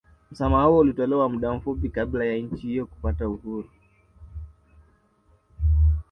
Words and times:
Msamaha 0.31 0.63
huo 0.63 0.77
ulitolewa 0.79 1.29
muda 1.29 1.53
mfupi 1.53 1.89
kabla 1.89 2.25
ya 2.25 2.37
nchi 2.37 2.67
hiyo 2.67 2.85
kupata 2.85 3.29
uhuru 3.29 3.69